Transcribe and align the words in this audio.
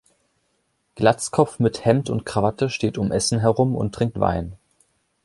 Glatzkopf 0.95 1.59
mit 1.59 1.85
Hemd 1.85 2.09
und 2.09 2.25
Krawatte 2.25 2.71
steht 2.71 2.97
um 2.97 3.11
Essen 3.11 3.37
herum 3.37 3.75
und 3.75 3.93
trinkt 3.93 4.19
Wein. 4.19 4.53